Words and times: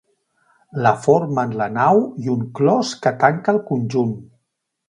La 0.85 0.93
formen 1.07 1.53
la 1.59 1.69
nau 1.75 2.03
i 2.25 2.33
un 2.39 2.43
clos 2.61 2.97
que 3.05 3.15
tanca 3.25 3.57
el 3.57 3.63
conjunt. 3.73 4.21